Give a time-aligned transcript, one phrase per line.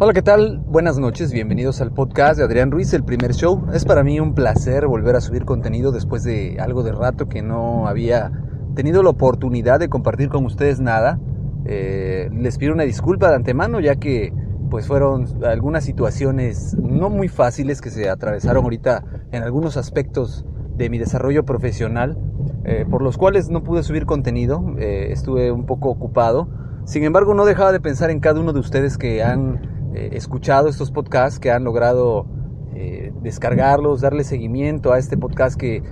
[0.00, 0.58] Hola, ¿qué tal?
[0.64, 3.66] Buenas noches, bienvenidos al podcast de Adrián Ruiz, el primer show.
[3.72, 7.42] Es para mí un placer volver a subir contenido después de algo de rato que
[7.42, 8.30] no había
[8.76, 11.18] tenido la oportunidad de compartir con ustedes nada.
[11.64, 14.32] Eh, les pido una disculpa de antemano ya que
[14.70, 20.90] pues fueron algunas situaciones no muy fáciles que se atravesaron ahorita en algunos aspectos de
[20.90, 22.16] mi desarrollo profesional,
[22.62, 26.48] eh, por los cuales no pude subir contenido, eh, estuve un poco ocupado.
[26.84, 30.68] Sin embargo, no dejaba de pensar en cada uno de ustedes que han eh, escuchado
[30.68, 32.26] estos podcasts, que han logrado
[32.72, 35.82] eh, descargarlos, darle seguimiento a este podcast que,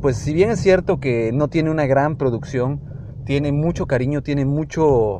[0.00, 2.80] pues si bien es cierto que no tiene una gran producción,
[3.24, 5.18] tiene mucho cariño, tiene mucho,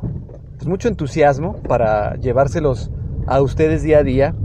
[0.55, 2.89] pues, mucho entusiasmo para llevárselos
[3.27, 4.35] a ustedes día a día.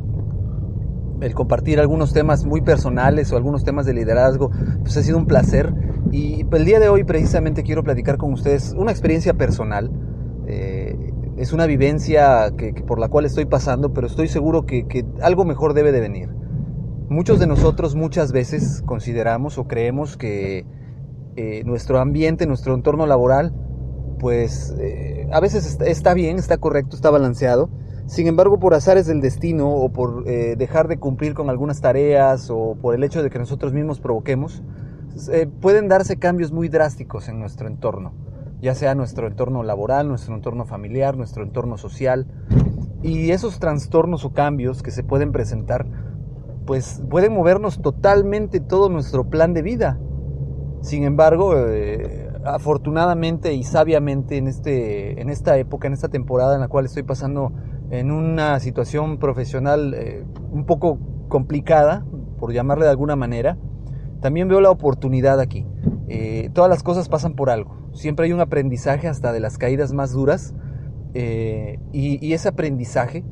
[1.20, 5.26] El compartir algunos temas muy personales o algunos temas de liderazgo, pues ha sido un
[5.26, 5.72] placer.
[6.10, 9.92] Y el día de hoy precisamente quiero platicar con ustedes una experiencia personal.
[10.48, 10.75] Eh,
[11.36, 15.74] es una vivencia que, por la cual estoy pasando, pero estoy seguro que, algo mejor
[15.74, 16.30] debe de venir.
[17.08, 20.64] Muchos de nosotros muchas veces consideramos o creemos que
[21.36, 23.52] eh, nuestro ambiente, nuestro entorno laboral,
[24.18, 27.68] pues eh, a veces está, bien, está correcto, está balanceado.
[28.06, 32.48] Sin embargo, por azares del destino o por eh, dejar de cumplir con algunas tareas
[32.50, 34.62] o por el hecho de que nosotros mismos provoquemos,
[35.60, 38.25] pueden darse cambios muy drásticos en nuestro entorno
[38.66, 42.26] ya sea nuestro entorno laboral, nuestro entorno familiar, nuestro entorno social.
[43.00, 45.86] Y esos trastornos o cambios que se pueden presentar,
[46.66, 50.00] pues pueden movernos totalmente todo nuestro plan de vida.
[50.80, 56.60] Sin embargo, eh, afortunadamente y sabiamente en, este, en esta época, en esta temporada en
[56.60, 57.52] la cual estoy pasando
[57.90, 62.04] en una situación profesional eh, un poco complicada,
[62.36, 63.58] por llamarle de alguna manera,
[64.20, 65.64] también veo la oportunidad aquí.
[66.08, 67.90] Eh, todas las cosas pasan por algo.
[67.92, 70.54] Siempre hay un aprendizaje hasta de las caídas más duras.
[71.14, 73.24] Eh, y, ese aprendizaje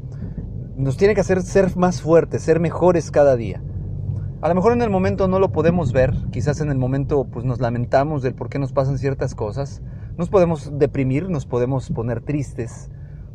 [0.75, 3.62] nos tiene que hacer ser más fuertes, ser mejores cada día.
[4.41, 7.45] A lo mejor en el momento no lo podemos ver, quizás en el momento pues
[7.45, 9.83] nos lamentamos del por qué nos pasan ciertas cosas,
[10.17, 12.91] nos podemos deprimir, nos podemos poner tristes,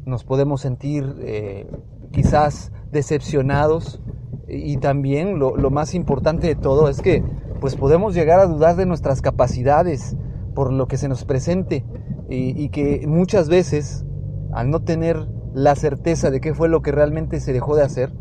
[0.05, 1.67] nos podemos sentir eh,
[2.11, 4.01] quizás decepcionados
[4.47, 7.23] y también lo, lo, más importante de todo es que
[7.59, 10.15] pues podemos llegar a dudar de nuestras capacidades
[10.55, 11.85] por lo que se nos presente
[12.29, 14.05] y, que muchas veces
[14.51, 18.13] al no tener la certeza de qué fue lo que realmente se dejó de hacer,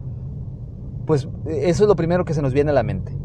[1.06, 3.16] pues eso es lo primero que se nos viene a la mente.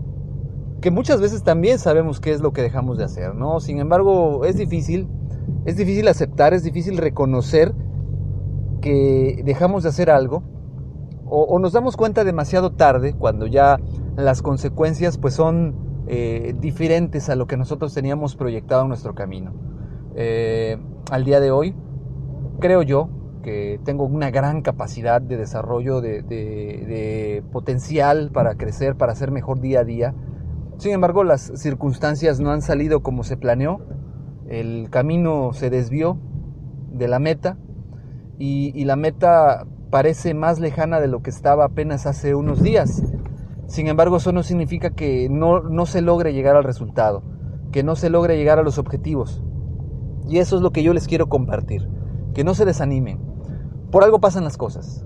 [0.81, 3.61] Que muchas veces también sabemos qué es lo que dejamos de hacer, ¿no?
[3.61, 5.07] Sin embargo, es difícil,
[5.65, 7.73] es difícil aceptar, es difícil reconocer
[8.81, 10.43] que dejamos de hacer algo
[11.25, 13.79] o, nos damos cuenta demasiado tarde cuando ya
[14.15, 15.73] las consecuencias pues son
[16.07, 19.53] eh, diferentes a lo que nosotros teníamos proyectado nuestro camino.
[20.15, 20.77] Eh,
[21.11, 21.75] al día de hoy,
[22.59, 23.09] creo yo
[23.41, 29.81] que tengo una gran capacidad de desarrollo, de, potencial para crecer, para ser mejor día
[29.81, 30.13] a día.
[30.77, 33.81] Sin embargo, las circunstancias no han salido como se planeó,
[34.47, 36.17] el camino se desvió
[36.91, 37.57] de la meta
[38.37, 43.03] y la meta parece más lejana de lo que estaba apenas hace unos días.
[43.67, 47.23] Sin embargo, eso no significa que no, se logre llegar al resultado,
[47.71, 49.43] que no se logre llegar a los objetivos.
[50.27, 51.87] Y eso es lo que yo les quiero compartir,
[52.33, 53.19] que no se desanimen.
[53.91, 55.05] Por algo pasan las cosas.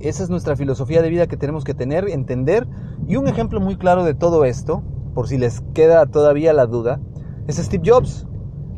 [0.00, 2.66] Esa es nuestra filosofía de vida que tenemos que tener, entender.
[3.06, 4.82] Y un ejemplo muy claro de todo esto,
[5.14, 7.00] por si les queda todavía la duda,
[7.46, 8.26] es Steve Jobs.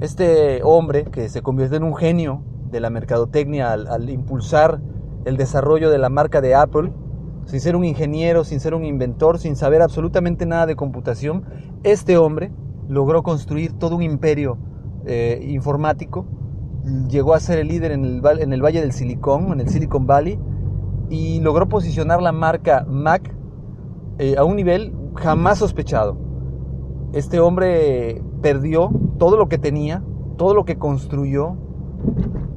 [0.00, 4.80] Este hombre que se convierte en un genio de la mercadotecnia al impulsar
[5.24, 6.92] el desarrollo de la marca de Apple
[7.46, 11.44] sin ser un ingeniero, sin ser un inventor, sin saber absolutamente nada de computación,
[11.82, 12.52] este hombre
[12.88, 14.58] logró construir todo un imperio
[15.06, 16.26] eh, informático,
[17.08, 20.06] llegó a ser el líder en el, en el Valle del Silicón, en el Silicon
[20.06, 20.38] Valley,
[21.10, 23.34] y logró posicionar la marca Mac
[24.18, 26.16] eh, a un nivel jamás sospechado.
[27.12, 30.02] Este hombre perdió todo lo que tenía,
[30.36, 31.56] todo lo que construyó,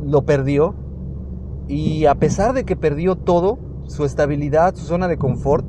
[0.04, 0.76] lo perdió,
[1.68, 5.66] y a pesar de que perdió todo, su estabilidad, su zona de confort,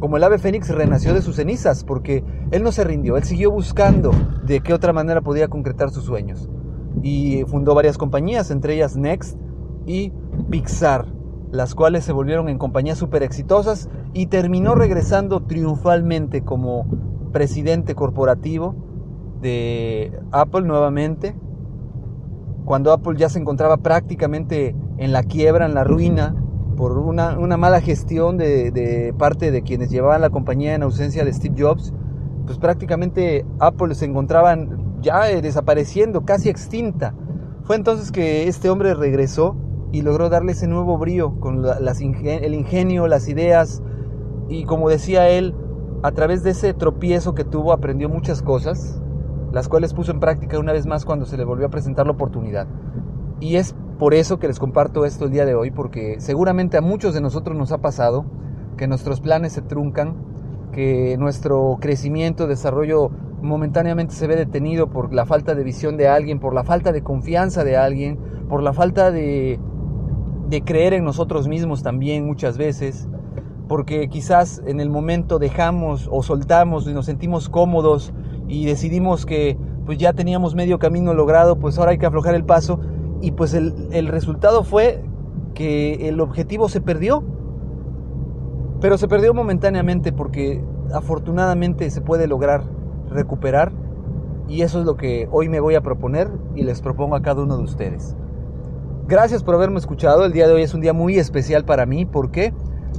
[0.00, 3.52] como el ave fénix renació de sus cenizas, porque él no se rindió, él siguió
[3.52, 4.10] buscando
[4.44, 6.48] de qué otra manera podía concretar sus sueños.
[7.02, 9.38] Y fundó varias compañías, entre ellas Next
[9.86, 10.12] y
[10.50, 11.06] Pixar.
[11.52, 16.86] las cuales se volvieron en compañías súper exitosas y terminó regresando triunfalmente como
[17.30, 18.74] presidente corporativo
[19.42, 21.36] de Apple nuevamente,
[22.64, 26.41] cuando Apple ya se encontraba prácticamente en la quiebra, en la ruina,
[26.82, 31.54] por una, mala gestión de, parte de quienes llevaban la compañía en ausencia de Steve
[31.56, 31.94] Jobs,
[32.44, 37.14] pues prácticamente Apple se encontraban ya desapareciendo, casi extinta.
[37.62, 39.54] Fue entonces que este hombre regresó
[39.92, 43.80] y logró darle ese nuevo brío con el ingenio, las ideas
[44.48, 45.54] y como decía él,
[46.02, 49.00] a través de ese tropiezo que tuvo aprendió muchas cosas,
[49.52, 52.12] las cuales puso en práctica una vez más cuando se le volvió a presentar la
[52.14, 52.66] oportunidad.
[53.38, 56.80] Y es por eso que les comparto esto el día de hoy, porque seguramente a
[56.80, 58.24] muchos de nosotros nos ha pasado
[58.76, 60.16] que nuestros planes se truncan,
[60.72, 63.12] que nuestro crecimiento, desarrollo
[63.42, 67.04] momentáneamente se ve detenido por la falta de visión de alguien, por la falta de
[67.04, 68.18] confianza de alguien,
[68.48, 69.60] por la falta de,
[70.48, 73.06] de creer en nosotros mismos también muchas veces,
[73.68, 78.12] porque quizás en el momento dejamos o soltamos y nos sentimos cómodos
[78.48, 79.56] y decidimos que
[79.86, 82.80] pues ya teníamos medio camino logrado, pues ahora hay que aflojar el paso
[83.22, 85.02] y pues el, el resultado fue
[85.54, 87.22] que el objetivo se perdió,
[88.80, 92.64] pero se perdió momentáneamente porque afortunadamente se puede lograr
[93.08, 93.72] recuperar
[94.48, 97.42] y eso es lo que hoy me voy a proponer y les propongo a cada
[97.42, 98.16] uno de ustedes.
[99.06, 102.06] Gracias por haberme escuchado, el día de hoy es un día muy especial para mí,
[102.06, 102.52] ¿por qué?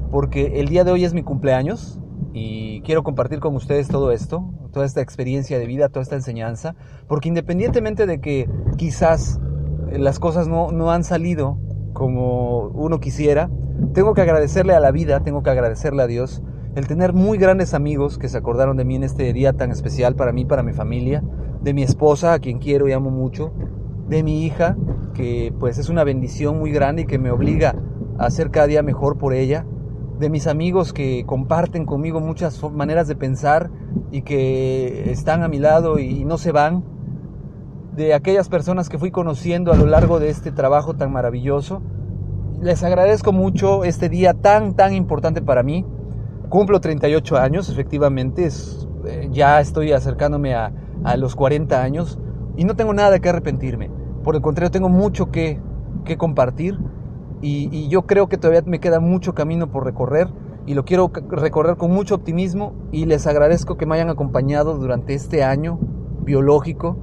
[0.09, 1.99] Porque el día de hoy es mi cumpleaños
[2.33, 6.75] y quiero compartir con ustedes todo esto, toda esta experiencia de vida, toda esta enseñanza,
[7.07, 9.39] porque independientemente de que quizás
[9.97, 11.57] las cosas no, no han salido
[11.93, 13.49] como uno quisiera,
[13.93, 16.41] tengo que agradecerle a la vida, tengo que agradecerle a Dios
[16.75, 20.15] el tener muy grandes amigos que se acordaron de mí en este día tan especial
[20.15, 21.23] para mí, para mi familia,
[21.61, 23.53] de mi esposa, a quien quiero y amo mucho,
[24.07, 24.75] de mi hija,
[25.13, 27.75] que pues es una bendición muy grande y que me obliga
[28.17, 29.65] a ser cada día mejor por ella,
[30.19, 33.69] de mis amigos que comparten conmigo muchas maneras de pensar
[34.11, 36.83] y que están a mi lado y no se van,
[37.95, 41.81] de aquellas personas que fui conociendo a lo largo de este trabajo tan maravilloso.
[42.61, 45.85] Les agradezco mucho este día tan, tan importante para mí
[46.53, 48.47] Cumplo 38 años, efectivamente,
[49.05, 50.71] eh, ya estoy acercándome a,
[51.17, 52.19] los 40 años
[52.55, 53.89] y no tengo nada qué arrepentirme.
[54.23, 55.59] Por el contrario, tengo mucho que,
[56.05, 56.77] que compartir
[57.41, 60.27] y, yo creo que todavía me queda mucho camino por recorrer
[60.67, 65.15] y lo quiero recorrer con mucho optimismo y les agradezco que me hayan acompañado durante
[65.15, 65.79] este año
[66.21, 66.99] biológico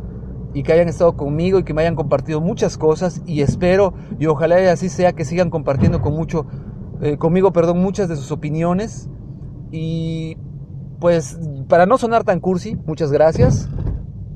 [0.55, 4.27] y que hayan estado conmigo y que me hayan compartido muchas cosas y espero y
[4.27, 6.47] ojalá así sea que sigan compartiendo con mucho,
[7.01, 9.09] eh, conmigo perdón, muchas de sus opiniones
[9.71, 10.37] y
[10.99, 11.39] pues
[11.69, 13.69] para no sonar tan cursi, muchas gracias.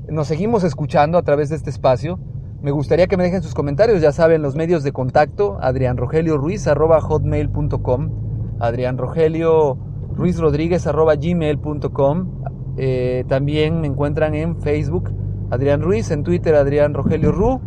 [0.09, 2.19] Nos seguimos escuchando a través de este espacio.
[2.61, 6.37] Me gustaría que me dejen sus comentarios, ya saben, los medios de contacto, Adrián Rogelio
[6.37, 9.77] Ruiz, arroba hotmail.com, Adrián Rogelio
[10.15, 12.41] Ruiz Rodríguez, arroba gmail.com.
[12.77, 15.11] Eh, también me encuentran en Facebook,
[15.49, 17.61] Adrián Ruiz, en Twitter, Adrián Rogelio Ru.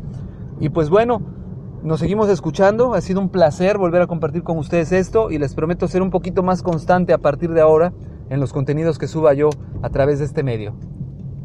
[0.61, 1.21] Y pues bueno,
[1.83, 5.55] nos seguimos escuchando, ha sido un placer volver a compartir con ustedes esto y les
[5.55, 7.93] prometo ser un poquito más constante a partir de ahora
[8.31, 9.51] en los contenidos que suba yo
[9.83, 10.75] a través de este medio.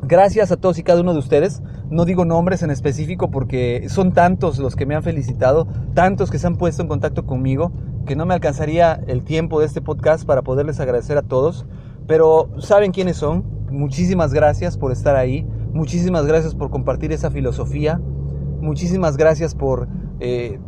[0.05, 1.61] Gracias a todos y cada uno de ustedes.
[1.89, 6.39] No digo nombres en específico porque son tantos los que me han felicitado, tantos que
[6.39, 7.71] se han puesto en contacto conmigo,
[8.05, 11.65] que no me alcanzaría el tiempo de este podcast para poderles agradecer a todos.
[12.05, 13.45] Pero saben quiénes son.
[13.71, 15.47] Muchísimas gracias por estar ahí.
[15.73, 17.99] Muchísimas gracias por compartir esa filosofía.
[18.61, 19.87] Muchísimas gracias por
[20.19, 20.59] eh,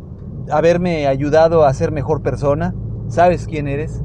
[0.50, 2.74] haberme ayudado a ser mejor persona.
[3.08, 4.02] Sabes quién eres.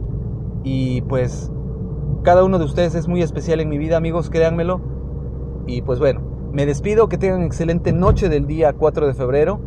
[0.63, 1.51] Y pues
[2.24, 4.79] cada uno de ustedes es muy especial en mi vida, amigos, créanmelo.
[5.65, 9.60] Y pues bueno, me despido, que tengan excelente noche del día 4 de febrero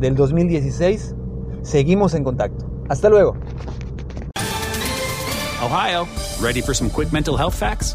[0.00, 1.14] del 2016.
[1.62, 2.66] Seguimos en contacto.
[2.88, 3.36] Hasta luego.
[5.62, 6.06] Ohio,
[6.42, 7.94] ready for some quick mental health facts?